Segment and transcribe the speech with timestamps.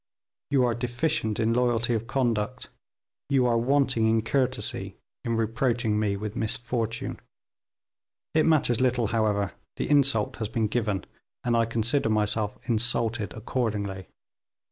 [0.49, 2.69] You are deficient in loyalty of conduct;
[3.29, 7.19] you are wanting in courtesy, in reproaching me with misfortune.
[8.33, 11.05] It matters little, however, the insult has been given,
[11.43, 14.07] and I consider myself insulted accordingly.